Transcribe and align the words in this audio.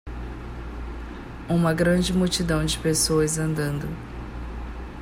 Uma 1.47 1.75
grande 1.75 2.11
multidão 2.11 2.65
de 2.65 2.75
pessoas 2.79 3.37
andando. 3.37 3.87